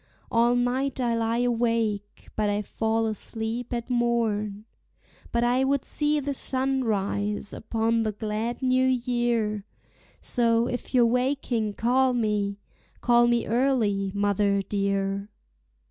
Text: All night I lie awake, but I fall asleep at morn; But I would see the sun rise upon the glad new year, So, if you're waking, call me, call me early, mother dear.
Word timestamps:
All 0.31 0.55
night 0.55 0.99
I 0.99 1.15
lie 1.15 1.43
awake, 1.43 2.29
but 2.35 2.49
I 2.49 2.63
fall 2.63 3.05
asleep 3.05 3.71
at 3.71 3.87
morn; 3.91 4.65
But 5.31 5.43
I 5.43 5.63
would 5.63 5.85
see 5.85 6.19
the 6.19 6.33
sun 6.33 6.83
rise 6.83 7.53
upon 7.53 8.01
the 8.01 8.11
glad 8.11 8.63
new 8.63 8.87
year, 8.87 9.63
So, 10.19 10.65
if 10.65 10.95
you're 10.95 11.05
waking, 11.05 11.75
call 11.75 12.13
me, 12.13 12.57
call 12.99 13.27
me 13.27 13.45
early, 13.45 14.11
mother 14.15 14.63
dear. 14.63 15.29